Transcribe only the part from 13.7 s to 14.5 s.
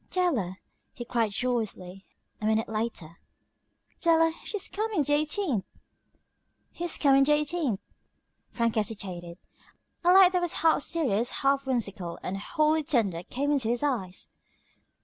eyes.